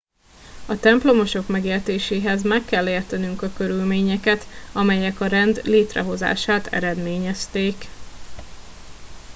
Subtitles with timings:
[0.67, 7.85] a templomosok megértéséhez meg kell értenünk a körülményeket amelyek a rend létrehozását eredményezték